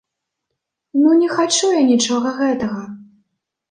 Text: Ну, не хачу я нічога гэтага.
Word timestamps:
Ну, 1.01 1.07
не 1.21 1.29
хачу 1.35 1.71
я 1.79 1.87
нічога 1.93 2.37
гэтага. 2.43 2.85